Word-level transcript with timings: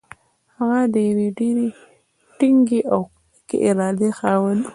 هغه 0.57 0.81
د 0.93 0.95
يوې 1.09 1.27
ډېرې 1.39 1.67
ټينګې 2.37 2.81
او 2.93 3.01
کلکې 3.09 3.57
ارادې 3.69 4.09
خاوند 4.19 4.61
و. 4.63 4.69